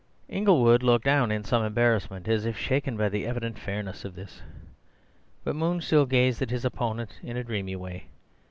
[0.29, 4.41] Inglewood looked down in some embarrassment, as if shaken by the evident fairness of this,
[5.43, 8.07] but Moon still gazed at his opponent in a dreamy way.